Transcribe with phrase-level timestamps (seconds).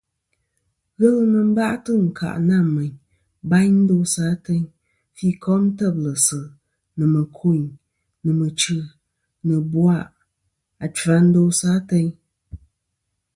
[0.97, 2.93] Ghelɨ nɨn bâytɨ̀ ɨnkâʼ nâ mèyn
[3.49, 4.63] bayn ndosɨ ateyn,
[5.15, 6.43] fî kom têblɨ̀sɨ̀,
[6.97, 7.63] nɨ̀ mɨ̀kûyn,
[8.23, 8.77] nɨ̀ mɨchî,
[9.45, 10.05] nɨ̀ ɨ̀bwàʼ
[10.85, 12.09] achfɨ a ndosɨ ateyn.